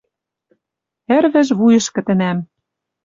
Ӹрвӹж 1.17 1.47
вуйышкы 1.59 2.01
тӹнӓм 2.07 2.37